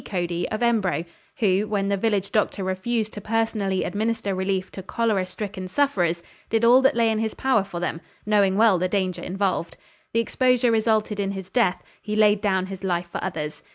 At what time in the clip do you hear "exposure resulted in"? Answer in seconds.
10.19-11.33